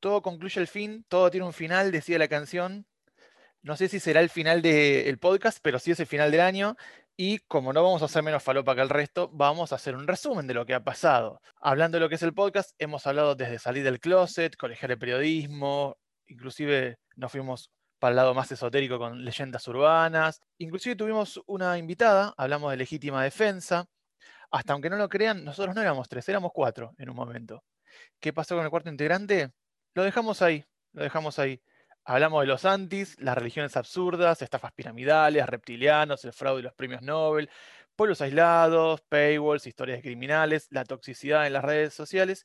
[0.00, 2.86] todo concluye el fin, todo tiene un final, decía la canción.
[3.62, 6.76] No sé si será el final del podcast, pero sí es el final del año.
[7.16, 10.06] Y como no vamos a hacer menos falopa que el resto, vamos a hacer un
[10.06, 11.42] resumen de lo que ha pasado.
[11.60, 14.98] Hablando de lo que es el podcast, hemos hablado desde salir del closet, colegiar el
[14.98, 20.40] periodismo, inclusive nos fuimos para el lado más esotérico con leyendas urbanas.
[20.56, 23.86] Inclusive tuvimos una invitada, hablamos de legítima defensa.
[24.50, 27.62] Hasta aunque no lo crean, nosotros no éramos tres, éramos cuatro en un momento.
[28.18, 29.50] ¿Qué pasó con el cuarto integrante?
[29.94, 31.60] Lo dejamos ahí, lo dejamos ahí.
[32.04, 37.02] Hablamos de los antis, las religiones absurdas, estafas piramidales, reptilianos, el fraude y los premios
[37.02, 37.50] Nobel,
[37.96, 42.44] pueblos aislados, paywalls, historias de criminales, la toxicidad en las redes sociales.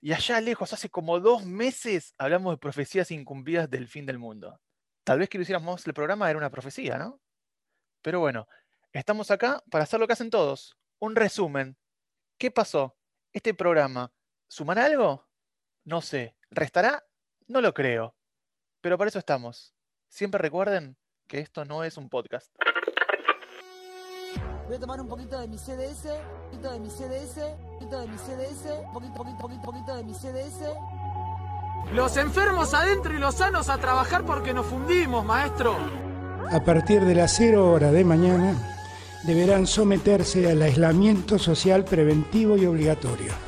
[0.00, 4.60] Y allá lejos, hace como dos meses, hablamos de profecías incumplidas del fin del mundo.
[5.04, 7.20] Tal vez que lo hiciéramos el programa era una profecía, ¿no?
[8.02, 8.48] Pero bueno,
[8.92, 11.76] estamos acá para hacer lo que hacen todos, un resumen.
[12.38, 12.96] ¿Qué pasó?
[13.32, 14.12] ¿Este programa
[14.48, 15.28] sumará algo?
[15.84, 16.35] No sé.
[16.50, 17.04] ¿Restará?
[17.48, 18.14] No lo creo.
[18.80, 19.74] Pero para eso estamos.
[20.08, 22.54] Siempre recuerden que esto no es un podcast.
[24.66, 28.00] Voy a tomar un poquito de mi CDS, un poquito de mi CDS, un poquito
[28.00, 30.62] de mi CDS, un poquito, poquito, poquito, poquito de mi CDS.
[31.92, 35.76] Los enfermos adentro y los sanos a trabajar porque nos fundimos, maestro.
[36.50, 38.54] A partir de las 0 horas de mañana
[39.24, 43.45] deberán someterse al aislamiento social preventivo y obligatorio.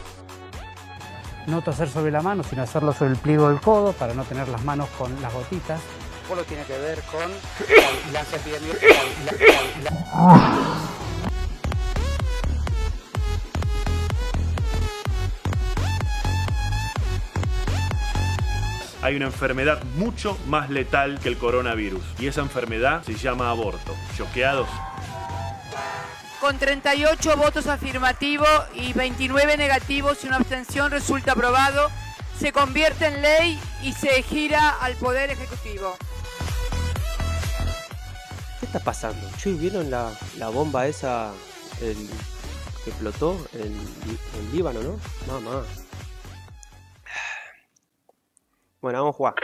[1.48, 4.48] No toser sobre la mano, sino hacerlo sobre el pliego del codo para no tener
[4.48, 5.80] las manos con las gotitas.
[6.28, 7.22] Solo tiene que ver con
[8.12, 8.74] la epidemia.
[19.00, 22.02] hay una enfermedad mucho más letal que el coronavirus.
[22.18, 23.94] Y esa enfermedad se llama aborto.
[24.18, 24.68] ¿Choqueados?
[26.41, 31.89] Con 38 votos afirmativos y 29 negativos y una abstención resulta aprobado.
[32.39, 35.97] Se convierte en ley y se gira al Poder Ejecutivo.
[38.61, 39.28] ¿Qué está pasando?
[39.45, 41.33] ¿vieron la, la bomba esa
[41.80, 45.01] que explotó en, en Líbano, no?
[45.27, 45.64] Mamá.
[48.80, 49.35] Bueno, vamos a jugar.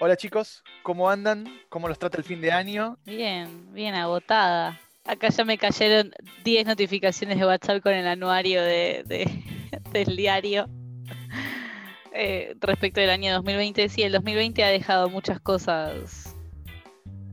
[0.00, 1.44] Hola chicos, ¿cómo andan?
[1.68, 2.98] ¿Cómo los trata el fin de año?
[3.04, 4.80] Bien, bien agotada.
[5.04, 6.12] Acá ya me cayeron
[6.44, 9.44] 10 notificaciones de WhatsApp con el anuario de, de-
[9.92, 10.68] del diario
[12.14, 13.88] eh, respecto del año 2020.
[13.88, 16.34] Sí, el 2020 ha dejado muchas cosas,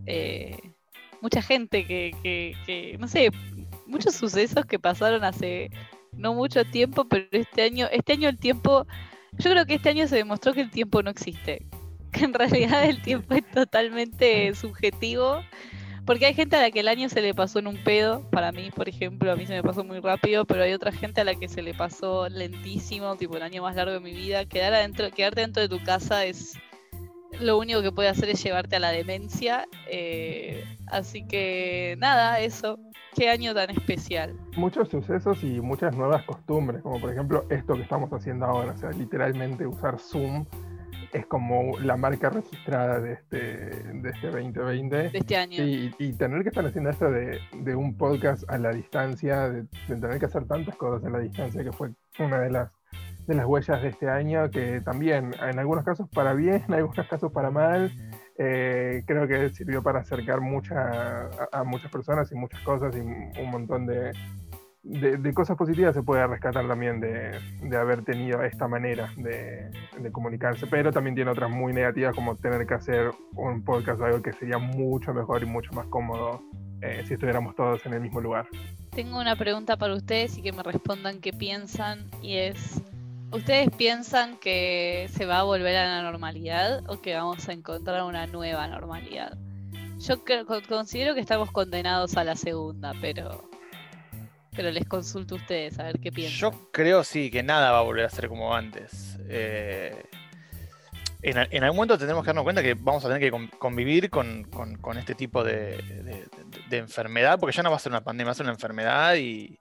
[0.06, 0.58] eh,
[1.22, 3.32] mucha gente que, que, que, no sé,
[3.86, 5.70] muchos sucesos que pasaron hace
[6.12, 8.86] no mucho tiempo, pero este año, este año el tiempo,
[9.38, 11.66] yo creo que este año se demostró que el tiempo no existe,
[12.12, 15.42] que en realidad el tiempo es totalmente subjetivo,
[16.06, 18.52] porque hay gente a la que el año se le pasó en un pedo, para
[18.52, 21.24] mí, por ejemplo, a mí se me pasó muy rápido, pero hay otra gente a
[21.24, 24.74] la que se le pasó lentísimo, tipo el año más largo de mi vida, quedar
[24.74, 26.58] adentro, quedarte dentro de tu casa es
[27.40, 32.80] lo único que puede hacer es llevarte a la demencia, eh, así que nada, eso,
[33.16, 34.36] qué año tan especial.
[34.56, 38.78] muchos sucesos y muchas nuevas costumbres, como por ejemplo esto que estamos haciendo ahora, o
[38.78, 40.46] sea, literalmente usar Zoom
[41.14, 44.96] es como la marca registrada de este, de este 2020.
[45.10, 45.64] De este año.
[45.64, 49.64] Y, y tener que estar haciendo esto de, de un podcast a la distancia, de,
[49.64, 52.72] de tener que hacer tantas cosas a la distancia, que fue una de las,
[53.26, 57.08] de las huellas de este año, que también en algunos casos para bien, en algunos
[57.08, 57.92] casos para mal,
[58.38, 63.00] eh, creo que sirvió para acercar mucha, a, a muchas personas y muchas cosas y
[63.00, 64.12] un montón de,
[64.90, 69.70] de, cosas positivas se puede rescatar también de, de haber tenido esta manera de,
[70.12, 74.32] comunicarse, pero también tiene otras muy negativas como tener que hacer un podcast, algo que
[74.34, 76.42] sería mucho mejor y mucho más cómodo
[76.82, 78.48] eh, si estuviéramos todos en el mismo lugar.
[78.92, 82.82] Tengo una pregunta para ustedes y que me respondan qué piensan y es,
[83.32, 88.04] ¿ustedes piensan que se va a volver a la normalidad o que vamos a encontrar
[88.04, 89.38] una nueva normalidad?
[90.00, 93.44] Yo creo- con- considero que estamos condenados a la segunda, pero
[94.58, 96.52] pero les consulto a ustedes a ver qué piensan.
[96.52, 99.16] Yo creo sí que nada va a volver a ser como antes.
[99.30, 100.04] Eh,
[101.22, 104.48] en, algún momento tendremos que darnos cuenta que vamos a tener que con- convivir con,
[104.98, 106.28] este tipo de,
[106.72, 109.60] enfermedad, porque ya no va a ser una pandemia, va a ser una enfermedad y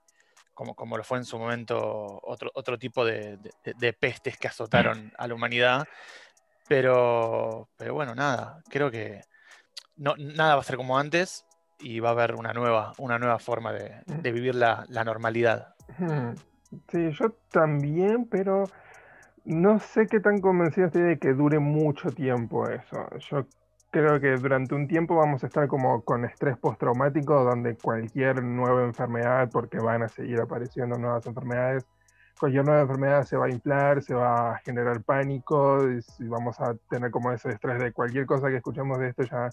[0.53, 3.37] como, lo fue en su momento otro, tipo de,
[3.99, 5.87] pestes que azotaron a la humanidad.
[6.67, 9.21] Pero, bueno, nada, creo que
[9.95, 11.46] nada va a ser como antes
[11.79, 15.75] y va a haber una nueva, una nueva forma de, de vivir la, la normalidad.
[16.89, 18.65] Sí, yo también, pero
[19.45, 23.07] no sé qué tan convencido estoy de que dure mucho tiempo eso.
[23.29, 23.45] Yo
[23.89, 28.83] creo que durante un tiempo vamos a estar como con estrés postraumático, donde cualquier nueva
[28.83, 31.85] enfermedad, porque van a seguir apareciendo nuevas enfermedades,
[32.37, 35.79] cualquier nueva enfermedad se va a inflar, se va a generar pánico,
[36.19, 39.49] y vamos a tener como ese estrés de cualquier cosa que escuchemos de esto ya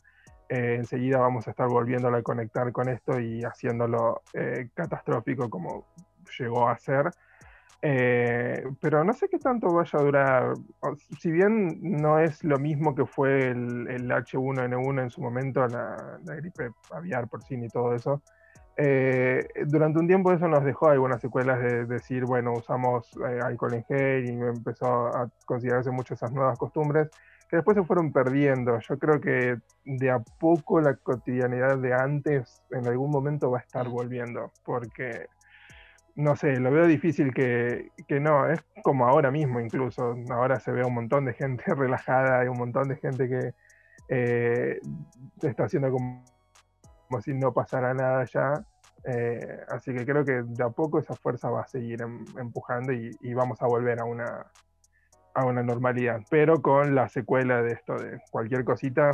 [0.48, 5.86] eh, enseguida vamos a estar volviéndolo a conectar con esto y haciéndolo eh, catastrófico como
[6.38, 7.10] llegó a ser.
[7.80, 10.54] Eh, pero no sé qué tanto vaya a durar.
[11.18, 16.70] Si bien no es lo mismo que fue el, H1N1 en su momento, la, gripe
[16.90, 18.22] aviar, porcina y todo eso,
[19.66, 23.10] durante un tiempo eso nos dejó algunas secuelas de decir, bueno, usamos
[23.42, 27.10] alcohol en gel y empezó a considerarse mucho esas nuevas costumbres
[27.54, 28.80] que después se fueron perdiendo.
[28.80, 33.62] Yo creo que de a poco la cotidianidad de antes en algún momento va a
[33.62, 35.28] estar volviendo, porque
[36.16, 40.72] no sé, lo veo difícil que, que, no, es como ahora mismo incluso, ahora se
[40.72, 43.54] ve un montón de gente relajada y un montón de gente que
[44.08, 44.80] eh,
[45.40, 46.24] está haciendo como,
[47.08, 48.64] como, si no pasara nada ya,
[49.04, 52.92] eh, así que creo que de a poco esa fuerza va a seguir em, empujando
[52.92, 54.44] y vamos a volver a una,
[55.34, 59.10] a una normalidad, pero con la secuela de esto de cualquier cosita,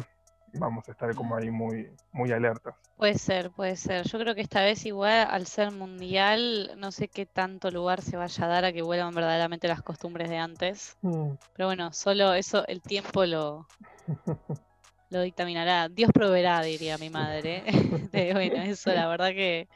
[0.54, 2.74] vamos a estar como ahí muy, muy alertas.
[2.96, 4.06] Puede ser, puede ser.
[4.06, 8.16] Yo creo que esta vez igual al ser mundial, no sé qué tanto lugar se
[8.16, 10.96] vaya a dar a que vuelvan verdaderamente las costumbres de antes.
[11.02, 11.32] Mm.
[11.54, 13.66] Pero bueno, solo eso el tiempo lo,
[15.10, 15.88] lo dictaminará.
[15.88, 17.64] Dios proveerá, diría mi madre.
[18.12, 19.68] bueno, eso la verdad que,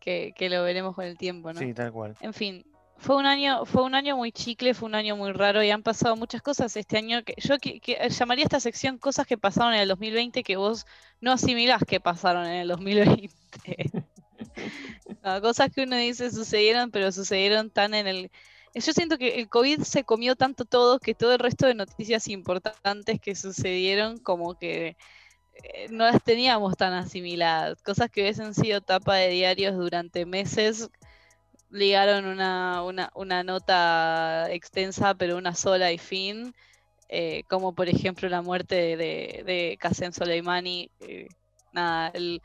[0.00, 1.60] que, que, lo veremos con el tiempo, ¿no?
[1.60, 2.16] Sí, tal cual.
[2.20, 2.64] En fin,
[3.02, 5.82] fue un año, fue un año muy chicle, fue un año muy raro y han
[5.82, 9.80] pasado muchas cosas este año que yo que, llamaría esta sección cosas que pasaron en
[9.80, 10.86] el 2020 que vos
[11.20, 14.04] no asimilás que pasaron en el 2020.
[15.42, 18.30] cosas que uno dice sucedieron, pero sucedieron tan en el...
[18.72, 22.28] Yo siento que el COVID se comió tanto todo que todo el resto de noticias
[22.28, 24.96] importantes que sucedieron como que
[25.54, 27.82] eh, no las teníamos tan asimiladas.
[27.82, 30.88] Cosas que hubiesen sido tapa de diarios durante meses
[31.72, 36.54] ligaron una, una, una, nota extensa, pero una sola y fin,
[37.08, 40.90] eh, como por ejemplo la muerte de, de Qasem Soleimani.
[41.00, 41.28] Eh,
[41.72, 42.40] nada, el,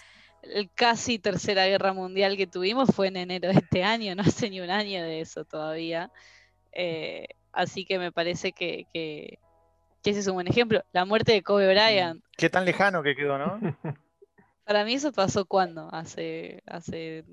[0.75, 4.62] casi tercera guerra mundial que tuvimos fue en enero de este año, no hace ni
[4.62, 6.09] un año de eso todavía.
[6.71, 9.39] Eh, así que me parece que, que,
[10.03, 10.83] ese es un buen ejemplo.
[10.94, 12.23] La muerte de Kobe Bryant.
[12.38, 13.59] Qué tan lejano que quedó, ¿no?
[14.63, 17.25] Para mí eso pasó cuando, hace, hace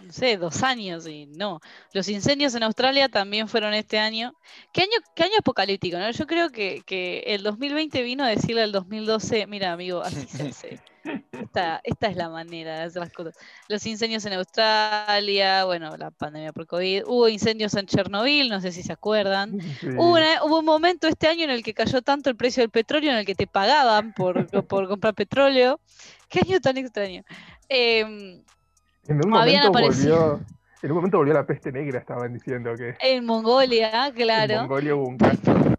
[0.00, 1.60] no sé, dos años y no.
[1.92, 4.34] Los incendios en Australia también fueron este año.
[4.72, 5.98] ¿Qué año, qué año apocalíptico?
[5.98, 6.10] ¿no?
[6.10, 10.48] Yo creo que, que el 2020 vino a decirle al 2012, mira amigo, así se
[10.48, 10.80] hace.
[11.30, 13.34] Esta, esta, es la manera de hacer las cosas.
[13.68, 18.72] Los incendios en Australia, bueno, la pandemia por COVID, hubo incendios en Chernobyl, no sé
[18.72, 19.52] si se acuerdan.
[19.96, 23.12] Hubo, hubo, un momento este año en el que cayó tanto el precio del petróleo,
[23.12, 25.80] en el que te pagaban por, por comprar petróleo.
[26.28, 27.22] Qué año tan extraño.
[27.68, 28.42] Eh,
[29.08, 30.40] en un, momento volvió,
[30.82, 32.96] en un momento volvió la peste negra, estaban diciendo que.
[33.00, 34.54] En Mongolia, claro.
[34.54, 35.76] En Mongolia hubo un caso.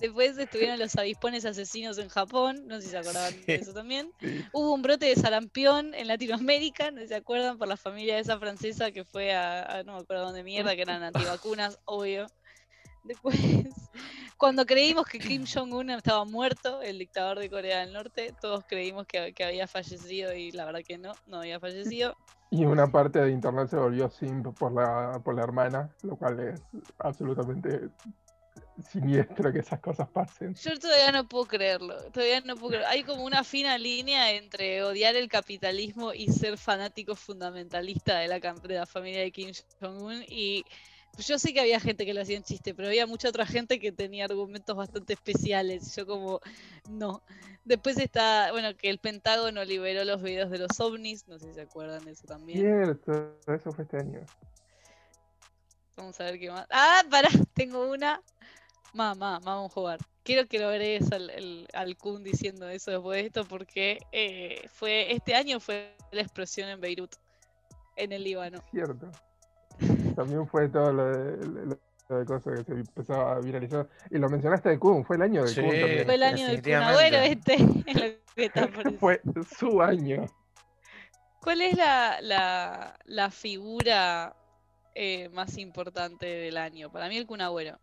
[0.00, 4.10] Después estuvieron los avispones asesinos en Japón, no sé si se acordaban de eso también.
[4.52, 8.14] Hubo un brote de sarampión en Latinoamérica, no sé si se acuerdan, por la familia
[8.14, 12.28] de esa francesa que fue a, no me acuerdo dónde mierda, que eran antivacunas, obvio.
[13.02, 13.36] Después,
[14.36, 19.06] cuando creímos que Kim Jong-un estaba muerto, el dictador de Corea del Norte, todos creímos
[19.06, 22.16] que, había fallecido y la verdad que no, no había fallecido.
[22.52, 26.40] Y una parte de internet se volvió simp por la, por la hermana, lo cual
[26.40, 26.60] es
[26.98, 27.90] absolutamente
[28.82, 30.54] siniestro que esas cosas pasen.
[30.54, 35.16] Yo todavía no puedo creerlo, todavía no puedo Hay como una fina línea entre odiar
[35.16, 40.64] el capitalismo y ser fanático fundamentalista de la, de la familia de Kim Jong-un y
[41.18, 43.78] yo sé que había gente que lo hacía en chiste, pero había mucha otra gente
[43.78, 45.94] que tenía argumentos bastante especiales.
[45.94, 46.40] Yo como,
[46.88, 47.22] no.
[47.64, 51.54] Después está, bueno, que el Pentágono liberó los videos de los ovnis, no sé si
[51.54, 52.60] se acuerdan de eso también.
[52.60, 54.20] Cierto, eso fue este año.
[55.96, 56.66] Vamos a ver qué más.
[56.70, 58.22] Ah, pará, tengo una.
[58.92, 59.98] Mamá, vamos a jugar.
[60.22, 65.12] Quiero que lo agregues al, al, Kun diciendo eso después de esto, porque eh, fue
[65.12, 67.14] este año fue la explosión en Beirut,
[67.96, 68.62] en el Líbano.
[68.70, 69.10] Cierto.
[70.16, 71.76] También fue todo lo de,
[72.26, 73.88] cosas que se empezó a viralizar.
[74.10, 76.04] Y lo mencionaste de Kun, fue el año de Kun también.
[76.04, 77.56] Fue el año del Kun Agüero este.
[78.98, 79.20] fue
[79.58, 80.26] su año.
[81.40, 84.34] ¿Cuál es la, la, la figura
[84.94, 86.90] eh, más importante del año?
[86.90, 87.78] Para mí el Kun Agüero.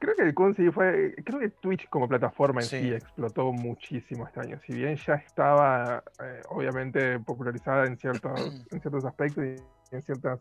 [0.00, 1.14] Creo que el Kun sí fue.
[1.24, 4.60] Creo que Twitch como plataforma en sí, explotó muchísimo este año.
[4.66, 8.32] Si bien ya estaba, eh, obviamente, popularizada en ciertos,
[8.72, 10.40] en ciertos aspectos y en ciertas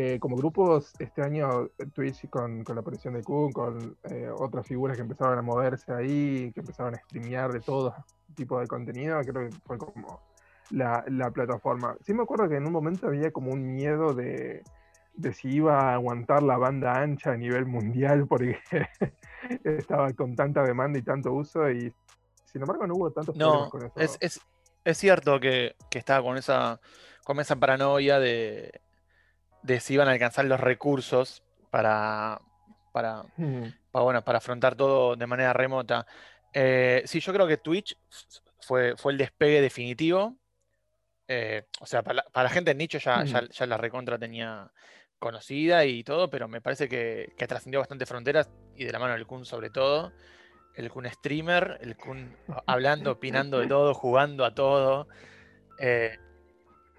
[0.00, 4.64] eh, como grupos, este año Twitch con, con la aparición de Kun, con eh, otras
[4.64, 7.92] figuras que empezaron a moverse ahí, que empezaron a streamear de todo
[8.36, 10.20] tipo de contenido, creo que fue como
[10.70, 11.96] la, la, plataforma.
[12.06, 14.62] Sí me acuerdo que en un momento había como un miedo de,
[15.14, 18.56] de si iba a aguantar la banda ancha a nivel mundial porque
[19.64, 21.92] estaba con tanta demanda y tanto uso y
[22.44, 24.00] sin embargo no hubo tantos No, problemas con eso.
[24.00, 24.40] es, es-
[24.84, 26.80] es cierto que, que estaba con esa,
[27.24, 28.80] con esa paranoia de,
[29.62, 32.40] de si iban a alcanzar los recursos para,
[32.92, 33.64] para, Mm.
[33.90, 36.06] para, bueno, para afrontar todo de manera remota.
[36.52, 37.96] Eh, sí, yo creo que Twitch
[38.60, 40.36] fue, fue el despegue definitivo.
[41.26, 43.48] Eh, o sea, para la, para la gente en nicho ya, ya, Mm.
[43.50, 44.70] ya la recontra tenía
[45.18, 49.12] conocida y todo, pero me parece que, que trascendió bastante fronteras y de la mano
[49.14, 50.12] del Kun sobre todo.
[50.74, 52.34] El Kun streamer, el Kun
[52.66, 55.08] hablando, opinando de todo, jugando a todo.
[55.78, 56.16] Eh,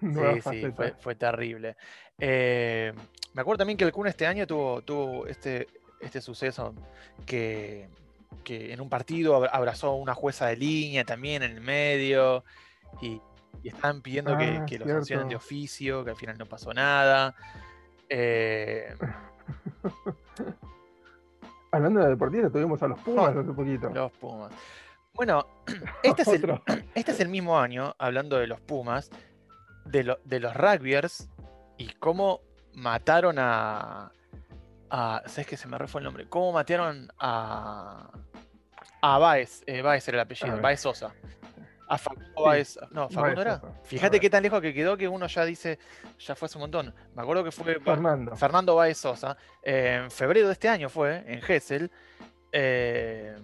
[0.00, 0.60] sí, sí,
[0.98, 1.76] fue terrible.
[2.20, 2.92] Eh,
[3.34, 5.66] me acuerdo también que el Kun este año tuvo, tuvo este,
[6.00, 6.74] este suceso
[7.26, 7.88] que,
[8.44, 12.44] que en un partido abra- abrazó a una jueza de línea también en el medio
[13.00, 13.20] y,
[13.62, 16.72] y estaban pidiendo que, Ah, que lo sancionen de oficio, que al final no pasó
[16.74, 17.34] nada.
[18.08, 18.94] Eh,
[21.72, 23.90] Hablando de deportistas, tuvimos a los Pumas hace poquito.
[23.90, 24.52] Los Pumas.
[25.14, 25.46] Bueno,
[26.02, 26.60] este es, el,
[26.94, 29.10] este es el mismo año, hablando de los Pumas,
[29.84, 31.28] de, lo- de los rugbyers
[31.80, 32.40] y cómo
[32.74, 34.12] mataron a.
[34.90, 36.28] a ¿Sabes que se me refue el nombre?
[36.28, 38.10] ¿Cómo mataron a.
[39.02, 39.62] a Baez?
[39.66, 40.62] Eh, Baez era el apellido, ver.
[40.62, 41.14] Baez Sosa.
[41.88, 42.78] A Facundo Sí, Baez.
[42.90, 43.60] No, Baez Facundo era.
[43.60, 43.72] Sosa.
[43.84, 45.78] Fíjate qué tan lejos que quedó que uno ya dice,
[46.18, 46.94] ya fue hace un montón.
[47.16, 48.36] Me acuerdo que fue Fernando.
[48.36, 49.36] Fernando Baez Sosa.
[49.62, 51.90] eh, en febrero de este año fue, en Gessel.
[52.52, 53.34] eh,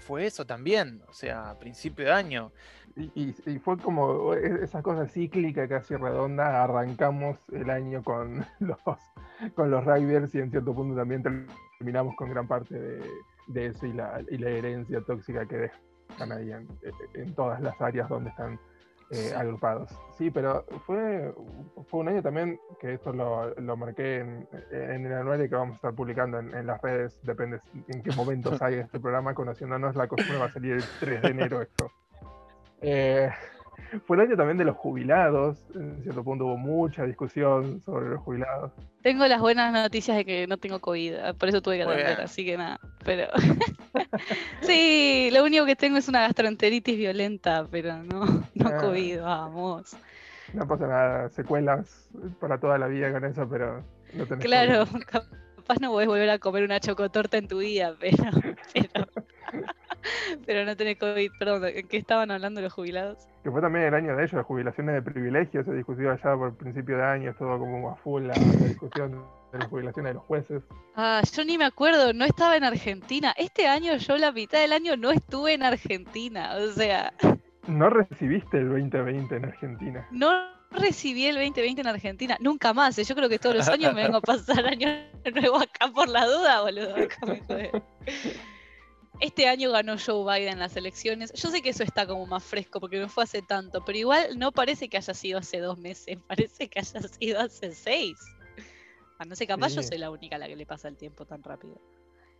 [0.00, 2.52] fue eso también, o sea, a principio de año.
[2.96, 6.62] Y, y- fue como e- esa cosa cíclica casi redonda.
[6.62, 8.78] Arrancamos el año con los,
[9.54, 11.22] con los rugbyers y en cierto punto también
[11.78, 13.02] terminamos con gran parte de,
[13.48, 15.70] de eso y la, y la herencia tóxica que
[16.10, 16.68] dejan ahí en,
[17.14, 18.54] en todas las áreas donde están
[19.10, 19.34] eh, Sí.
[19.34, 19.90] agrupados.
[20.16, 21.34] Sí, pero fue,
[21.90, 25.74] fue un año también que esto lo, lo marqué en, en el anuario que vamos
[25.74, 29.94] a estar publicando en, en las redes, depende en qué momento salga este programa, conociéndonos
[29.94, 31.90] la costumbre va a salir el 3 de enero esto.
[32.86, 33.30] Eh,
[34.06, 38.20] fue el año también de los jubilados, en cierto punto hubo mucha discusión sobre los
[38.20, 38.72] jubilados.
[39.02, 42.20] Tengo las buenas noticias de que no tengo COVID, ah, por eso tuve que atender,
[42.20, 42.78] así que nada.
[43.04, 43.28] Pero
[44.62, 48.24] sí, lo único que tengo es una gastroenteritis violenta, pero no,
[48.54, 48.78] no Ah.
[48.80, 49.96] COVID, vamos.
[50.52, 52.08] No pasa nada, secuelas
[52.40, 55.02] para toda la vida con eso, pero no tenés Claro, COVID.
[55.64, 58.24] capaz no podés volver a comer una chocotorta en tu vida, pero,
[58.72, 59.06] pero,
[60.46, 61.30] pero no tenés COVID.
[61.38, 63.18] Perdón, ¿en qué estaban hablando los jubilados?
[63.42, 66.56] Que fue también el año de ellos, de jubilaciones de privilegios, se discutió allá por
[66.56, 70.22] principio de año, estuvo como a full la, la discusión de las jubilaciones de los
[70.24, 70.62] jueces.
[70.96, 73.34] Ah, yo ni me acuerdo, no estaba en Argentina.
[73.36, 77.12] Este año yo la mitad del año no estuve en Argentina, o sea,
[77.66, 80.06] No recibiste el 2020 en Argentina.
[80.10, 82.98] no recibí el 2020 en Argentina, nunca más.
[82.98, 84.88] eh, Yo creo que todos los años me vengo a pasar año
[85.34, 86.94] nuevo acá por la duda, boludo.
[86.94, 87.82] déjame joder.
[89.20, 91.32] Este año ganó Joe Biden las elecciones.
[91.34, 94.38] Yo sé que eso está como más fresco porque no fue hace tanto, pero igual
[94.38, 98.18] no parece que haya sido hace dos meses, parece que haya sido hace seis.
[99.18, 99.88] A no sé, capaz yo Sí.
[99.90, 101.80] soy la única a la que le pasa el tiempo tan rápido.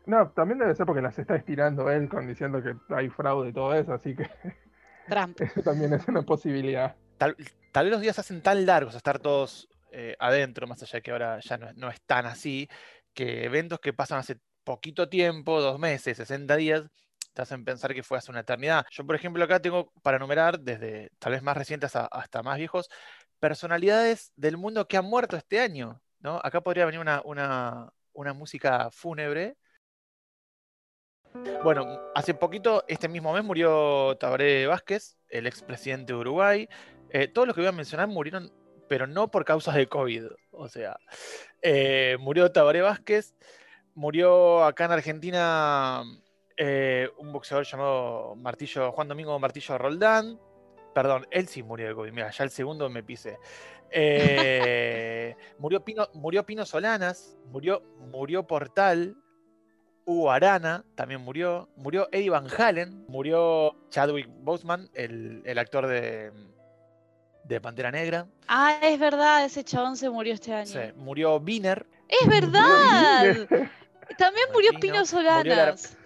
[0.07, 3.53] No, también debe ser porque las está estirando él con diciendo que hay fraude y
[3.53, 4.29] todo eso, así que
[5.09, 5.41] Trump.
[5.41, 6.97] eso también es una posibilidad.
[7.17, 7.37] Tal,
[7.73, 11.03] tal vez los días se hacen tan largos, estar todos eh, adentro, más allá de
[11.03, 12.69] que ahora ya no es tan así,
[13.15, 16.83] que eventos que pasan hace poquito tiempo, dos meses, 60 días,
[17.35, 18.87] te hacen pensar que fue hace una eternidad.
[18.91, 22.89] Yo, por ejemplo, acá tengo para enumerar, desde tal vez más recientes hasta más viejos,
[23.41, 26.01] personalidades del mundo que han muerto este año.
[26.21, 26.41] ¿no?
[26.43, 29.57] Acá podría venir una, una, una música fúnebre.
[31.65, 36.69] Bueno, hace poquito, este mismo mes, murió Tabaré Vázquez, el expresidente de Uruguay.
[37.11, 38.53] Eh, todos los que voy a mencionar murieron,
[38.89, 40.27] pero no por causas de COVID.
[40.53, 40.97] O sea,
[41.61, 43.35] eh, murió Tabaré Vázquez,
[43.95, 46.03] murió acá en Argentina
[46.57, 50.39] eh, un boxeador llamado Martillo, Juan Domingo Martillo Roldán.
[50.95, 52.13] Perdón, él sí murió de COVID.
[52.13, 53.39] Mira, ya el segundo me pisé.
[53.91, 57.83] Eh, murió, Pino, murió Pino Solanas, murió,
[58.13, 59.17] murió Portal,
[60.05, 66.31] Hugo Arana también murió, murió Eddie Van Halen, murió Chadwick Boseman, el, el actor de,
[67.45, 70.67] de Pantera Negra, Ah, es verdad, ese chabón se murió este año.
[70.67, 73.49] sí, murió Biner, ¡Es verdad!
[74.19, 75.37] También murió Martino, Pino murió la-
[75.77, 75.99] Solanas.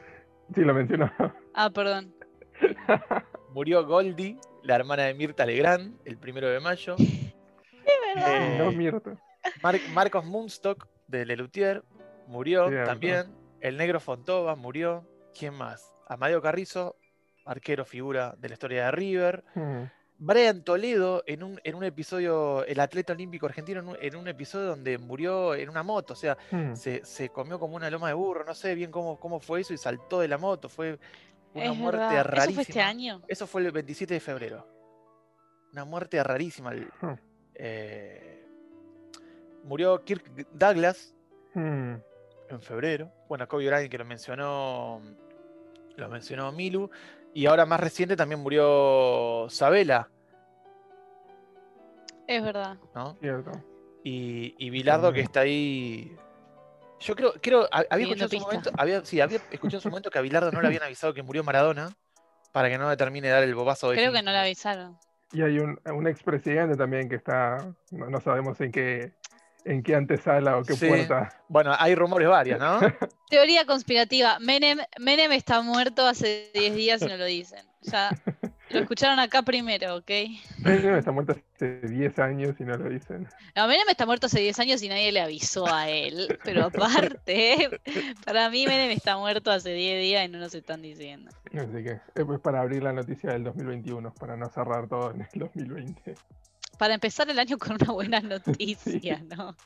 [0.54, 1.10] Sí, lo mencionó.
[1.54, 2.14] Ah, perdón.
[3.52, 8.72] murió Goldie, la hermana de Mirta Legrand, el primero de mayo, Es verdad.
[8.72, 9.00] Eh, No.
[9.62, 11.82] Mar- Marcos Munstock de Lelutier
[12.26, 12.90] murió Cierto.
[12.90, 15.92] también, el negro Fontova murió, ¿quién más?
[16.08, 16.96] Amadeo Carrizo,
[17.46, 19.84] arquero figura de la historia de River, Hmm.
[20.20, 24.26] Brian Toledo en un, en un episodio, el atleta olímpico argentino, en un, en un
[24.28, 26.74] episodio donde murió en una moto, o sea, Hmm.
[26.74, 29.72] se, se comió como una loma de burro, no sé bien cómo, cómo fue eso
[29.74, 30.98] y saltó de la moto, fue
[31.54, 32.24] una Es muerte verdad.
[32.24, 32.42] rarísima.
[32.46, 33.22] ¿Eso fue este año?
[33.28, 34.66] Eso fue el 27 de febrero.
[35.72, 36.72] Una muerte rarísima.
[36.72, 37.14] el- Hmm.
[37.54, 38.44] eh,
[39.64, 41.14] murió Kirk Douglas
[41.54, 41.94] Hmm.
[42.48, 43.10] en febrero.
[43.28, 45.00] Bueno, Kobe Bryant que lo mencionó,
[45.96, 46.90] lo mencionó Milu.
[47.38, 50.10] Y ahora más reciente también murió Sabela,
[52.26, 52.76] Es verdad.
[52.96, 53.16] ¿no?
[53.20, 53.52] Cierto.
[54.02, 56.16] Y, y Bilardo que está ahí.
[56.98, 59.88] Yo creo, creo, ha- había escuchado, en su momento, había, sí, había escuchado en su
[59.88, 61.90] momento que a Bilardo no le habían avisado que murió Maradona
[62.50, 64.98] para que no le termine de dar el bobazo de Creo que no le avisaron.
[65.32, 69.12] Y hay un, un expresidente también que está, no, no sabemos en qué,
[69.68, 70.86] en qué antesala o qué Sí.
[70.86, 71.28] puerta.
[71.48, 72.80] Bueno, hay rumores varios, ¿no?
[73.30, 74.38] Teoría conspirativa.
[74.40, 77.60] Menem, Menem está muerto hace 10 días y no lo dicen.
[77.82, 78.10] Ya
[78.70, 80.10] lo escucharon acá primero, ¿ok?
[80.64, 83.28] Menem está muerto hace 10 años y no lo dicen.
[83.54, 86.38] No, Menem está muerto hace 10 años y nadie le avisó a él.
[86.44, 87.68] Pero aparte,
[88.24, 91.30] para mí Menem está muerto hace 10 días y no nos están diciendo.
[91.52, 95.20] Así que es pues para abrir la noticia del 2021, para no cerrar todo en
[95.20, 96.14] el 2020.
[96.78, 99.56] Para empezar el año con una buena noticia, ¿no?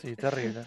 [0.00, 0.64] Sí, terrible.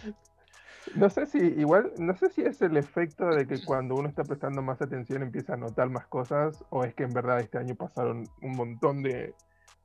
[0.94, 4.22] No sé si, igual, no sé si es el efecto de que cuando uno está
[4.22, 7.74] prestando más atención empieza a notar más cosas, o es que en verdad este año
[7.74, 9.34] pasaron un montón de,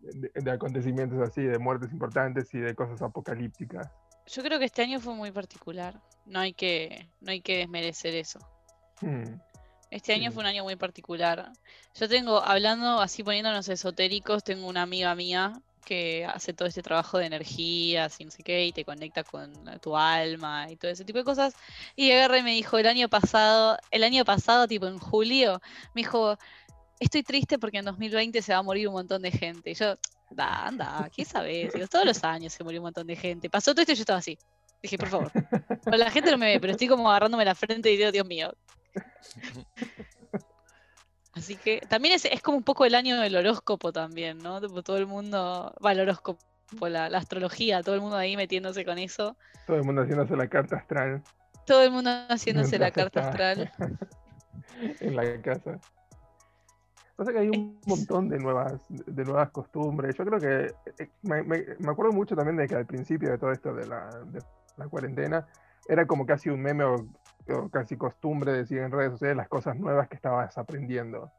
[0.01, 3.89] de, de acontecimientos así, de muertes importantes y de cosas apocalípticas.
[4.27, 5.99] Yo creo que este año fue muy particular.
[6.25, 8.39] No hay que, no hay que desmerecer eso.
[9.01, 9.39] Hmm.
[9.89, 11.51] Este año fue un año muy particular.
[11.99, 15.53] Yo tengo, hablando así poniéndonos esotéricos, tengo una amiga mía
[15.83, 19.51] que hace todo este trabajo de energías y no sé qué, y te conecta con
[19.81, 21.55] tu alma y todo ese tipo de cosas.
[21.95, 25.59] Y agarra y me dijo el año pasado, el año pasado, tipo en julio,
[25.95, 26.37] me dijo,
[26.99, 29.71] estoy triste porque en 2020 se va a morir un montón de gente.
[29.71, 29.97] Y yo,
[30.29, 31.73] da, anda, ¿qué sabes?
[31.73, 33.49] Digo, todos los años se murió un montón de gente.
[33.49, 34.37] Pasó todo esto y yo estaba así.
[34.83, 35.31] Dije, por favor.
[35.83, 38.27] Pero la gente no me ve, pero estoy como agarrándome la frente y digo, Dios
[38.27, 38.53] mío,
[41.33, 44.59] Así que también es, es como un poco el año del horóscopo también, ¿no?
[44.81, 46.39] Todo el mundo, va el horóscopo,
[46.89, 49.37] la, la astrología, todo el mundo ahí metiéndose con eso.
[49.65, 51.21] Todo el mundo haciéndose la carta astral
[51.65, 53.71] Todo el mundo haciéndose la carta astral.
[54.99, 55.79] en la casa.
[57.15, 60.15] Pasa que hay un montón de nuevas, de nuevas costumbres.
[60.15, 63.37] Yo creo que eh, me, me- me acuerdo mucho también de que al principio de
[63.37, 64.41] todo esto de la, de
[64.77, 65.45] la cuarentena
[65.87, 67.05] era como casi un meme o
[67.71, 71.31] casi costumbre decir en redes sociales las cosas nuevas que estabas aprendiendo.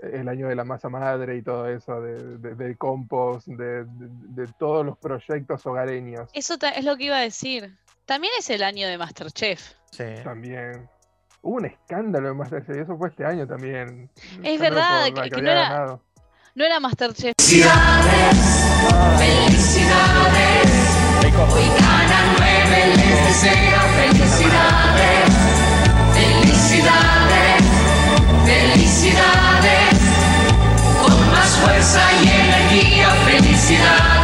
[0.00, 3.86] El año de la masa madre y todo eso, de, de- del compost, de, de-
[4.44, 6.30] de todos los proyectos hogareños.
[6.32, 7.76] Eso es lo que iba a decir.
[8.06, 9.60] También es el año de Masterchef.
[9.90, 10.04] Sí.
[10.24, 10.88] También.
[11.42, 14.10] Hubo un escándalo en Masterchef y eso fue este año también.
[14.42, 16.02] Es verdad, que- no era- ganado.
[16.54, 17.34] No era Masterchef.
[21.54, 25.28] Hoy ganan nueve, les deseo felicidades,
[26.84, 27.62] felicidades,
[28.44, 29.98] felicidades,
[31.02, 34.23] con más fuerza y energía, felicidades.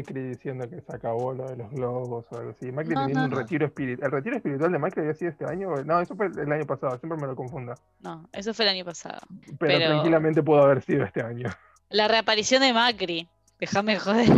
[0.00, 2.70] Macri diciendo que se acabó lo de los globos o algo así.
[2.72, 3.38] Macri No, teniendo no, un no.
[3.38, 4.06] retiro espiritual.
[4.06, 5.74] ¿El retiro espiritual de Macri había sido este año?
[5.84, 7.74] No, eso fue el año pasado, siempre me lo confundo.
[8.00, 9.20] No, eso fue el año pasado.
[9.46, 11.48] Pero, Pero- tranquilamente pudo haber sido este año.
[11.88, 13.28] La reaparición de Macri.
[13.58, 14.28] Déjame joder.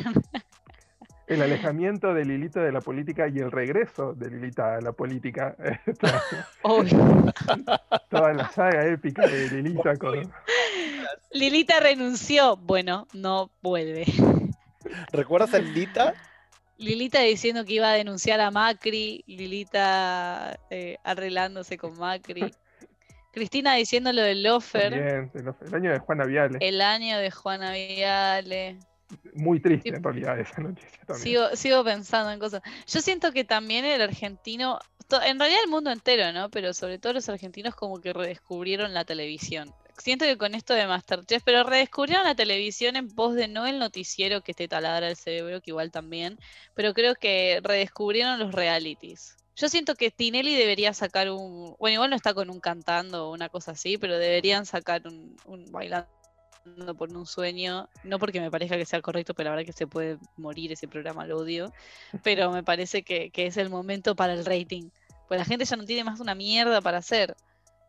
[1.29, 5.57] El alejamiento de Lilita de la política y el regreso de Lilita a la política.
[8.11, 10.31] toda la saga épica de Lilita con...
[11.31, 12.57] Lilita renunció.
[12.57, 14.05] Bueno, no vuelve.
[15.13, 16.15] ¿Recuerdas a Lita?
[16.79, 22.53] Lilita diciendo que iba a denunciar a Macri, Lilita eh, arreglándose con Macri,
[23.33, 26.59] Cristina diciendo lo del lofer, También, el, el año de Juana Viale.
[26.61, 28.79] el año de Juana Viale.
[29.35, 31.23] muy triste en realidad esa noticia también.
[31.23, 32.63] Sigo, sigo pensando en cosas.
[32.87, 34.79] Yo siento que también el argentino,
[35.25, 36.51] en realidad el mundo entero, ¿no?
[36.51, 39.73] Pero sobre todo los argentinos como que redescubrieron la televisión.
[39.99, 43.79] Siento que con esto de Masterchef, pero redescubrieron la televisión en pos de no el
[43.79, 46.39] noticiero que te taladra el cerebro, que igual también,
[46.75, 49.37] pero creo que redescubrieron los realities.
[49.55, 53.33] Yo siento que Tinelli debería sacar un, bueno, igual no está con un cantando o
[53.33, 56.09] una cosa así, pero deberían sacar un, un bailando
[56.97, 59.87] por un sueño, no porque me parezca que sea correcto, pero la verdad que se
[59.87, 61.73] puede morir ese programa, lo odio,
[62.23, 64.89] pero me parece que, que es el momento para el rating,
[65.29, 67.37] pues la gente ya no tiene más una mierda para hacer.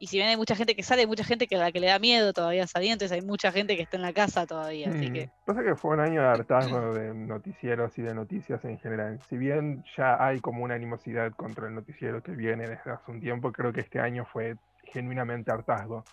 [0.03, 1.79] Y si bien hay mucha gente que sale, hay mucha gente que a la que
[1.79, 4.89] le da miedo todavía salir, entonces hay mucha gente que está en la casa todavía,
[4.89, 8.65] así Mm, que Pasa que fue un año de hartazgo de noticieros y de noticias
[8.65, 9.21] en general.
[9.29, 13.21] Si bien ya hay como una animosidad contra el noticiero que viene desde hace un
[13.21, 14.57] tiempo, creo que este año fue
[14.91, 16.03] genuinamente hartazgo.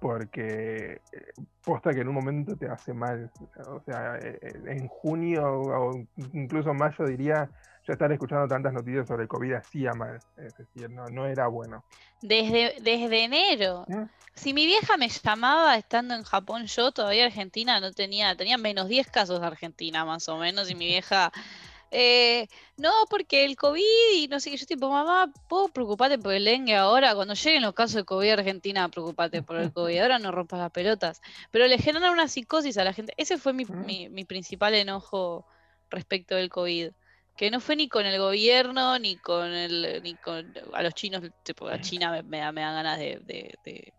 [0.00, 1.32] Porque eh,
[1.64, 3.30] posta que en un momento te hace mal.
[3.66, 7.48] O sea, eh, eh, en junio o incluso mayo diría,
[7.86, 10.20] ya estar escuchando tantas noticias sobre el COVID hacía mal.
[10.36, 11.84] Es decir, no, no era bueno.
[12.20, 13.86] desde, desde enero.
[14.34, 18.88] Si mi vieja me llamaba estando en Japón, yo todavía Argentina no tenía, tenía menos
[18.88, 21.30] 10 casos de Argentina más o menos, y mi vieja,
[21.94, 23.82] eh, no, porque el COVID
[24.16, 27.14] y no sé qué, yo tipo, mamá, ¿puedo preocuparte por el dengue ahora?
[27.14, 30.58] Cuando lleguen los casos de COVID a Argentina, preocupate por el COVID, ahora no rompas
[30.60, 31.20] las pelotas.
[31.50, 33.12] Pero le generan una psicosis a la gente.
[33.18, 35.46] Ese fue mi, mi, mi principal enojo
[35.90, 36.90] respecto del COVID.
[37.36, 41.22] Que no fue ni con el gobierno, ni con el, ni con a los chinos,
[41.44, 43.92] tipo, a China me, me da, me da ganas de, de- de-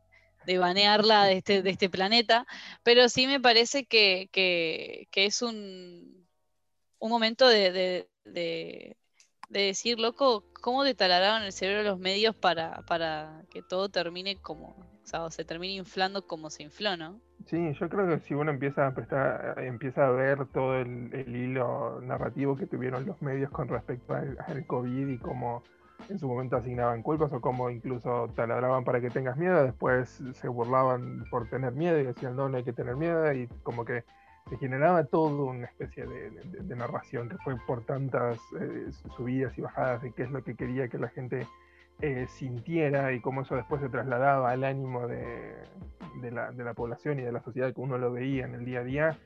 [0.45, 2.45] de banearla de este, de este planeta,
[2.83, 6.22] pero sí me parece que, que- que es un,
[7.03, 8.95] un momento de, de- de-
[9.49, 10.95] de decir, loco, ¿cómo te
[11.43, 16.25] el cerebro los medios para, para que todo termine como, o sea, se termine inflando
[16.25, 17.19] como se infló, ¿no?
[17.45, 21.99] Sí, yo creo que si uno empieza a prestar, empieza a ver todo el, hilo
[22.01, 25.61] narrativo que tuvieron los medios con respecto al COVID y cómo
[26.07, 30.47] en su momento asignaban culpas o cómo incluso taladraban para que tengas miedo, después se
[30.47, 34.03] burlaban por tener miedo y decían no, no hay que tener miedo y como que
[34.49, 40.01] se generaba todo una especie de, narración que fue por tantas eh, subidas y bajadas
[40.01, 41.47] de qué es lo que quería que la gente
[42.01, 45.55] eh, sintiera y cómo eso después se trasladaba al ánimo de,
[46.21, 48.65] de la, de la población y de la sociedad que uno lo veía en el
[48.65, 49.17] día a día,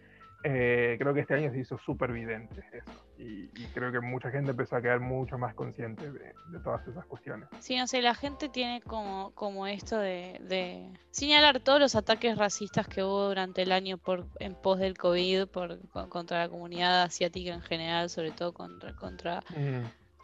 [0.43, 2.91] eh, creo que este año se hizo súper evidente eso.
[3.17, 6.87] Y, y creo que mucha gente empezó a quedar mucho más consciente de, de todas
[6.87, 7.49] esas cuestiones.
[7.59, 12.37] Sí, no sé, la gente tiene como, como esto de, de señalar todos los ataques
[12.37, 16.49] racistas que hubo durante el año por, en pos del COVID por, con- contra la
[16.49, 19.39] comunidad asiática en general, sobre todo contra, contra,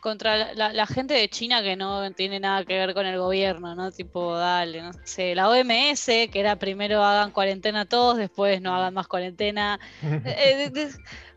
[0.03, 3.89] contra la, gente de China que no tiene nada que ver con el gobierno, ¿no?
[3.89, 8.93] Tipo, dale, no sé, la OMS, que era primero hagan cuarentena todos, después no hagan
[8.93, 9.79] más cuarentena.
[10.25, 10.71] Eh,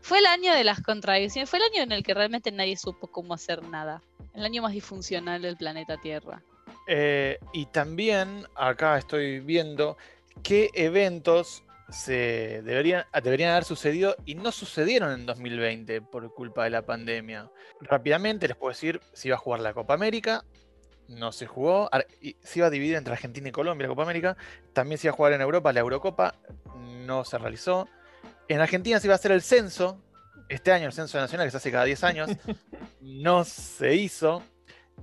[0.01, 3.07] fue el año de las contradicciones, fue el año en el que realmente nadie supo
[3.07, 4.01] cómo hacer nada.
[4.33, 6.41] El año más disfuncional del planeta Tierra.
[6.87, 9.97] Eh, y también acá estoy viendo
[10.43, 16.69] qué eventos se deberían, deberían haber sucedido y no sucedieron en 2020 por culpa de
[16.69, 17.49] la pandemia.
[17.81, 20.43] Rápidamente les puedo decir, se iba a jugar la Copa América,
[21.07, 21.89] no se jugó,
[22.21, 24.35] se iba a dividir entre Argentina y Colombia la Copa América,
[24.73, 26.35] también se iba a jugar en Europa la Eurocopa,
[26.75, 27.87] no se realizó.
[28.49, 30.01] En Argentina se iba a hacer el censo,
[30.49, 32.29] este año el censo nacional que se hace cada 10 años,
[33.01, 34.43] no se hizo.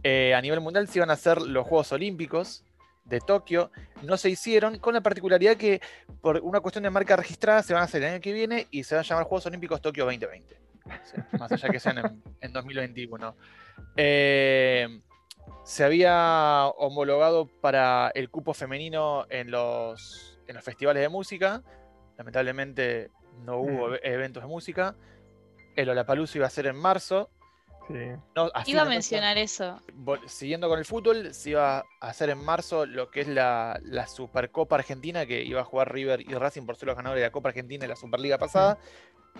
[0.02, 2.64] Eh, a nivel mundial se iban a hacer los Juegos Olímpicos
[3.04, 3.70] de Tokio,
[4.02, 5.80] no se hicieron, con la particularidad que
[6.20, 8.84] por una cuestión de marca registrada se van a hacer el año que viene y
[8.84, 10.56] se van a llamar Juegos Olímpicos Tokio 2020.
[10.86, 13.36] O sea, más allá que sean en, en 2021.
[13.96, 15.00] Eh,
[15.64, 21.62] se había homologado para el cupo femenino en los, en los festivales de música.
[22.18, 23.10] Lamentablemente
[23.44, 23.94] no hubo Mm.
[23.94, 24.94] e- eventos de música.
[25.76, 27.30] El Olapalooza iba a ser en marzo.
[27.88, 27.94] Sí.
[28.34, 29.80] No, así Iba a mencionar eso.
[30.26, 34.06] Siguiendo con el fútbol, se iba a hacer en marzo lo que es la, la
[34.06, 37.32] Supercopa Argentina, que iba a jugar River y Racing por ser los ganadores de la
[37.32, 38.78] Copa Argentina y la Superliga pasada.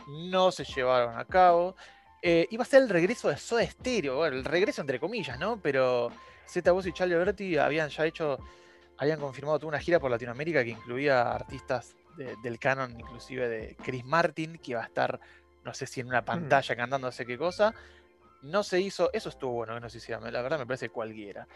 [0.09, 1.75] No se llevaron a cabo.
[2.21, 5.59] Eh, iba a ser el regreso de Soda Stereo, bueno, el regreso entre comillas, ¿no?
[5.61, 6.11] Pero
[6.49, 8.39] Zeta Voz y Charlie Alberti habían ya hecho,
[8.99, 13.77] habían confirmado toda una gira por Latinoamérica que incluía artistas de- del canon, inclusive de
[13.83, 15.21] Chris Martin, que iba a estar,
[15.65, 17.75] no sé si en una pantalla cantando no sé qué cosa.
[18.45, 21.47] No se hizo, eso estuvo bueno que no se hiciera, la verdad me parece cualquiera.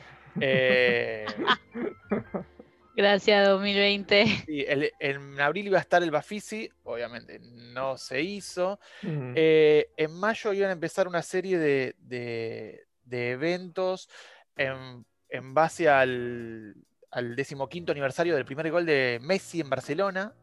[0.40, 1.26] Eh,
[2.96, 4.26] Gracias 2020.
[4.46, 8.80] sí, el- en abril iba a estar el Bafisi, obviamente no se hizo.
[9.02, 14.08] Eh, en mayo iban a empezar una serie de, de- de eventos
[14.56, 16.74] en, en base al,
[17.10, 20.34] al decimoquinto aniversario del primer gol de Messi en Barcelona.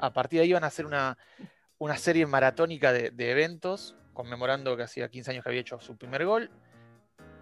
[0.00, 1.16] A partir de ahí iban a hacer una,
[1.78, 5.96] una serie maratónica de, de eventos, conmemorando que hacía 15 años que había hecho su
[5.96, 6.50] primer gol.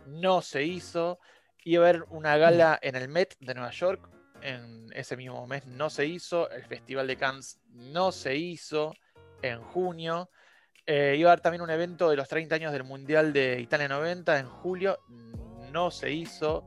[0.07, 1.21] No se hizo.
[1.65, 4.11] Iba a haber una gala en el Met de Nueva York.
[4.43, 6.51] En ese mismo mes no se hizo.
[6.51, 8.93] El Festival de Cannes no se hizo
[9.41, 10.29] en junio.
[10.85, 13.89] Eh, iba a haber también un evento de los 30 años del Mundial de Italia
[13.89, 14.99] 90 en julio.
[15.73, 16.67] No se hizo.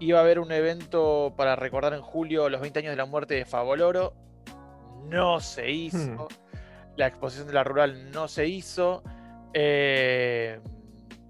[0.00, 3.34] Iba a haber un evento para recordar en julio los 20 años de la muerte
[3.34, 4.12] de Favoloro.
[5.04, 6.28] No se hizo.
[6.96, 9.02] La exposición de la rural no se hizo.
[9.58, 10.60] Eh,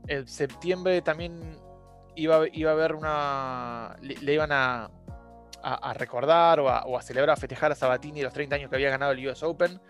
[0.09, 1.57] en septiembre también
[2.17, 3.97] iba, a- iba a haber una.
[4.03, 4.91] Le, le iban a,
[5.63, 8.69] a- a recordar o a, o a celebrar, a festejar a Sabatini los 30 años
[8.71, 9.81] que había ganado el US Open.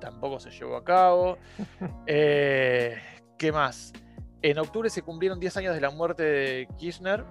[0.00, 1.36] Tampoco se llevó a cabo.
[2.06, 2.96] Eh,
[3.36, 3.92] ¿Qué más?
[4.42, 7.24] En octubre se cumplieron 10 años de la muerte de Kirchner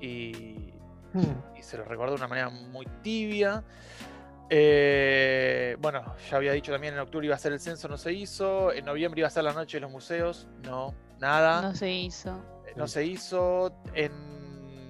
[0.00, 0.72] y,
[1.56, 3.62] y se lo recordó de una manera muy tibia.
[4.50, 8.12] Eh, bueno, ya había dicho también en octubre iba a ser el censo, no se
[8.12, 8.72] hizo.
[8.72, 11.60] En noviembre iba a ser la noche de los museos, no, nada.
[11.62, 12.42] No se hizo.
[12.66, 13.72] Eh, no se hizo.
[13.94, 14.12] En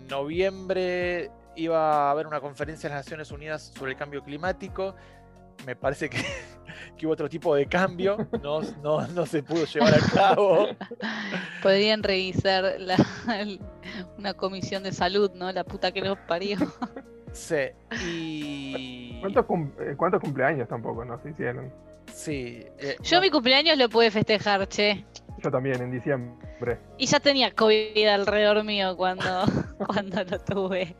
[0.09, 4.95] noviembre iba a haber una conferencia de las Naciones Unidas sobre el cambio climático.
[5.67, 6.19] Me parece que,
[6.97, 8.29] que hubo otro tipo de cambio.
[8.43, 10.69] No, no, no se pudo llevar a cabo.
[11.63, 12.97] Podrían revisar la-
[13.41, 13.61] el-
[14.17, 15.51] una comisión de salud, ¿no?
[15.51, 16.59] La puta que los parió.
[17.31, 17.57] Sí.
[18.07, 18.98] Y.
[19.21, 21.73] ¿Cuántos, cum- eh, cuántos cumpleaños tampoco nos hicieron?
[22.13, 22.65] Sí.
[22.79, 25.05] eh, Yo mi cumpleaños lo pude festejar, che.
[25.43, 26.79] Yo también, en diciembre.
[26.97, 29.25] Y ya tenía COVID alrededor mío cuando,
[29.87, 30.97] cuando lo tuve.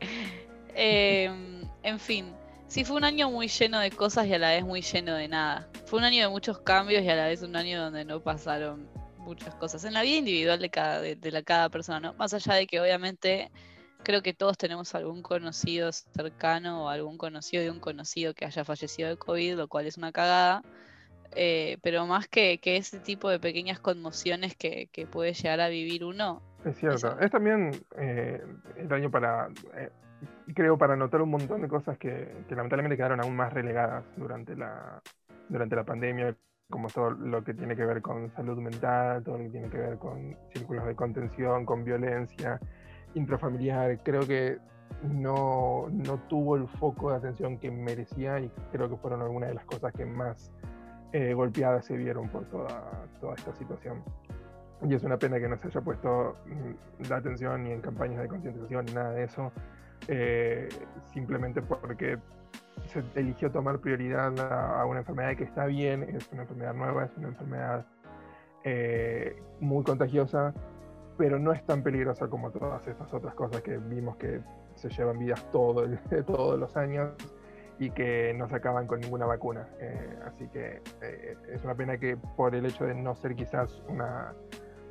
[0.75, 1.29] Eh,
[1.83, 2.33] en fin,
[2.67, 5.27] sí fue un año muy lleno de cosas y a la vez muy lleno de
[5.27, 5.67] nada.
[5.85, 8.87] Fue un año de muchos cambios y a la vez un año donde no pasaron
[9.17, 12.13] muchas cosas en la vida individual de cada, de, de la, cada persona, ¿no?
[12.13, 13.51] Más allá de que obviamente
[14.03, 18.65] creo que todos tenemos algún conocido cercano o algún conocido de un conocido que haya
[18.65, 20.63] fallecido de COVID, lo cual es una cagada.
[21.35, 25.69] Eh, pero más que, que ese tipo de pequeñas conmociones que, que puede llegar a
[25.69, 27.19] vivir uno, Es cierto.
[27.19, 28.41] Es también eh,
[28.77, 29.91] el año para, eh,
[30.55, 34.55] creo, para notar un montón de cosas que, que lamentablemente quedaron aún más relegadas durante
[34.55, 35.01] la,
[35.49, 36.35] durante la pandemia,
[36.67, 39.77] como todo lo que tiene que ver con salud mental, todo lo que tiene que
[39.77, 42.59] ver con círculos de contención, con violencia
[43.13, 43.99] intrafamiliar.
[44.03, 44.57] Creo que
[45.03, 49.55] no, no tuvo el foco de atención que merecía y creo que fueron algunas de
[49.55, 50.51] las cosas que más
[51.13, 54.03] eh, golpeadas se vieron por toda, toda esta situación.
[54.87, 58.21] Y es una pena que no se haya puesto mm, la atención ni en campañas
[58.21, 59.51] de concientización ni nada de eso,
[60.07, 60.69] eh,
[61.13, 62.17] simplemente porque
[62.85, 67.05] se eligió tomar prioridad a, a una enfermedad que está bien, es una enfermedad nueva,
[67.05, 67.85] es una enfermedad
[68.63, 70.53] eh, muy contagiosa,
[71.19, 74.39] pero no es tan peligrosa como todas estas otras cosas que vimos que
[74.75, 77.11] se llevan vidas todo el- todos los años
[77.77, 79.67] y que no se acaban con ninguna vacuna.
[79.81, 83.83] Eh, así que eh, es una pena que por el hecho de no ser quizás
[83.89, 84.33] una,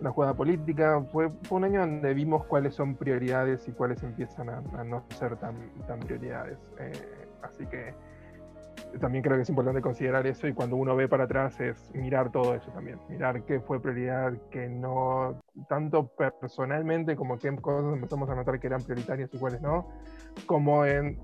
[0.00, 4.50] una jugada política, fue, fue un año donde vimos cuáles son prioridades y cuáles empiezan
[4.50, 6.58] a, no ser tan, tan prioridades.
[6.78, 6.92] Eh,
[7.42, 7.94] así que
[9.00, 12.30] también creo que es importante considerar eso y cuando uno ve para atrás es mirar
[12.32, 18.28] todo eso también, mirar qué fue prioridad, qué no, tanto personalmente como qué cosas empezamos
[18.30, 19.88] a notar que eran prioritarias y cuáles no,
[20.46, 21.18] como en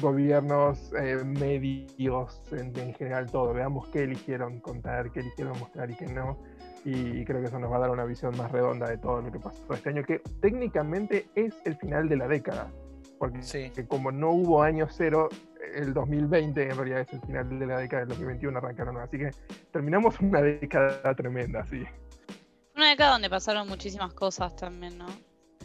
[0.00, 5.94] gobiernos, eh, medios, en, en general todo, veamos qué eligieron contar, qué eligieron mostrar y
[5.94, 6.38] qué no,
[6.84, 9.32] y creo que eso nos va a dar una visión más redonda de todo lo
[9.32, 12.70] que pasó este año, que técnicamente es el final de la década,
[13.18, 15.28] porque que como no hubo año cero,
[15.74, 19.30] el 2020 en realidad es el final de la década del 2021 arrancaron, así que
[19.70, 21.84] terminamos una década tremenda, sí.
[22.74, 25.06] una década donde pasaron muchísimas cosas también, ¿no?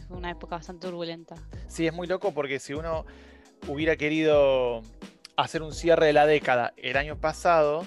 [0.08, 1.34] Fue una época bastante turbulenta.
[1.66, 3.06] Sí, es muy loco porque si uno
[3.68, 4.82] hubiera querido
[5.36, 7.86] hacer un cierre de la década el año pasado,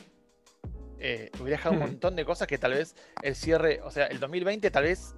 [0.99, 4.19] eh, hubiera dejado un montón de cosas que tal vez el cierre, o sea, el
[4.19, 5.15] 2020 tal vez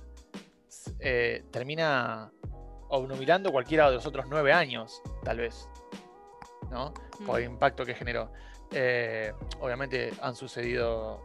[0.99, 2.32] eh, termina
[2.89, 5.69] obnubilando cualquiera de los otros nueve años, tal vez,
[6.70, 6.94] ¿no?
[7.26, 8.32] Por el impacto que generó.
[8.72, 11.22] Eh, obviamente han sucedido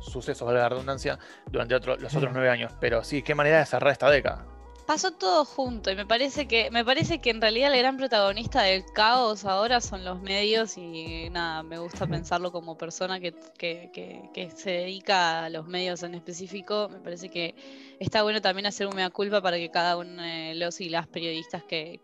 [0.00, 1.18] sucesos, de la redundancia,
[1.50, 4.44] durante otro- los otros nueve años, pero sí, qué manera de cerrar esta década.
[4.86, 8.62] Pasó todo junto y me parece que me parece que en realidad el gran protagonista
[8.62, 13.90] del caos ahora son los medios y nada, me gusta pensarlo como persona que, que-
[13.92, 16.88] que- que se dedica a los medios en específico.
[16.88, 17.54] Me parece que
[17.98, 21.08] está bueno también hacer un mea culpa para que cada uno de los y las
[21.08, 22.00] periodistas que,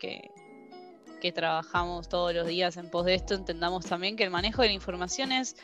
[1.23, 4.69] que, trabajamos todos los días en pos de esto entendamos también que el manejo de
[4.69, 5.57] la información es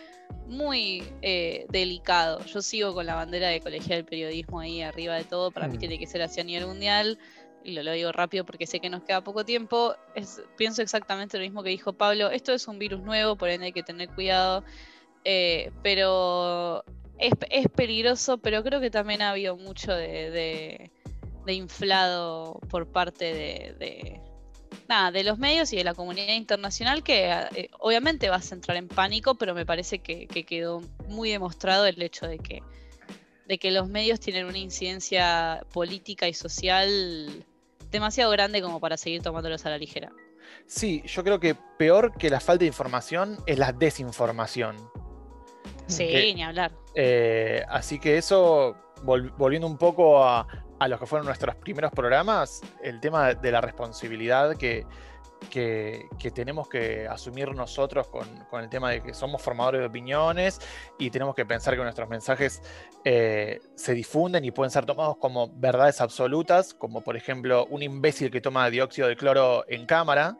[0.46, 2.44] muy eh, delicado.
[2.46, 5.50] Yo sigo con la bandera de colegial del periodismo ahí arriba de todo.
[5.50, 5.80] Para mí Mm.
[5.80, 7.18] tiene que ser así a nivel mundial.
[7.64, 9.94] Y lo, lo digo rápido porque sé que nos queda poco tiempo.
[10.14, 12.30] Es, pienso exactamente lo mismo que dijo Pablo.
[12.30, 14.64] Esto es un virus nuevo, por ende hay que tener cuidado.
[15.24, 16.84] Eh, pero
[17.18, 20.90] es, es peligroso, pero creo que también ha habido mucho de, de-
[21.44, 24.20] de inflado por parte de, de-
[24.88, 28.76] nada, de los medios y de la comunidad internacional que eh, obviamente vas a entrar
[28.76, 32.62] en pánico, pero me parece que, que quedó muy demostrado el hecho de que,
[33.46, 37.44] de que los medios tienen una incidencia política y social
[37.90, 40.10] demasiado grande como para seguir tomándolos a la ligera.
[40.66, 44.76] Sí, yo creo que peor que la falta de información es la desinformación.
[45.86, 46.72] Sí, Que- ni hablar.
[46.94, 50.46] Eh, así que eso, vol- volviendo un poco a,
[50.78, 54.86] a los que fueron nuestros primeros programas, el tema de la responsabilidad que,
[55.50, 60.60] que- tenemos que asumir nosotros con, con el tema de que somos formadores de opiniones
[60.98, 62.62] y tenemos que pensar que nuestros mensajes
[63.04, 68.30] eh, se difunden y pueden ser tomados como verdades absolutas, como por ejemplo un imbécil
[68.30, 70.36] que toma dióxido de cloro en cámara.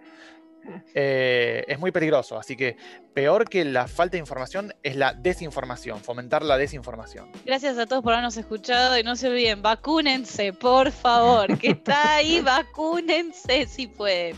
[0.95, 2.77] Eh, es muy peligroso, así que
[3.15, 7.31] peor que la falta de información es la desinformación, fomentar la desinformación.
[7.45, 12.17] Gracias a todos por habernos escuchado y no se olviden, vacúnense, por favor, que está
[12.17, 14.37] ahí, vacúnense si pueden.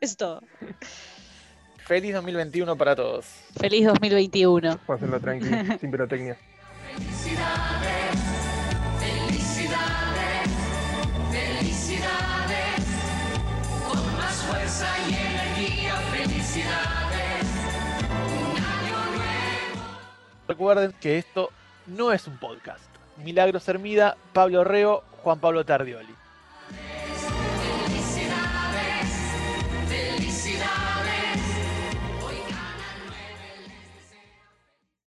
[0.00, 0.42] Es todo.
[1.88, 3.26] Feliz 2021 para todos.
[3.58, 4.78] Feliz 2021.
[4.86, 5.46] Pásenlo tranqui,
[5.80, 6.36] sin pirotecnia.
[6.94, 7.97] Felicidades,
[20.48, 21.50] Recuerden que esto
[21.86, 22.84] no es un podcast.
[23.18, 26.14] Milagros Hermida, Pablo Reo, Juan Pablo Tardioli.